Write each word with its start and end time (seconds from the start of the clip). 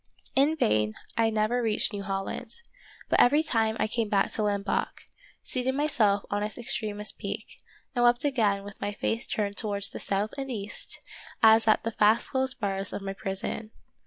In 0.35 0.55
vain,— 0.55 0.95
I 1.15 1.29
never 1.29 1.61
reached 1.61 1.93
New 1.93 2.01
Holland, 2.01 2.55
but 3.07 3.19
every 3.21 3.43
time 3.43 3.77
I 3.79 3.85
came 3.85 4.09
back 4.09 4.31
to 4.31 4.41
Lamboc, 4.41 5.01
seated 5.43 5.75
myself 5.75 6.23
on 6.31 6.41
its 6.41 6.57
extremest 6.57 7.19
peak, 7.19 7.61
and 7.93 8.03
wept 8.03 8.25
again 8.25 8.63
with 8.63 8.81
my 8.81 8.93
face 8.93 9.27
turned 9.27 9.57
towards 9.57 9.91
the 9.91 9.99
south 9.99 10.33
and 10.39 10.49
east, 10.49 11.01
as 11.43 11.67
at 11.67 11.83
the 11.83 11.91
fast 11.91 12.31
closed 12.31 12.59
bars 12.59 12.93
of 12.93 13.03
my 13.03 13.13
prison. 13.13 13.69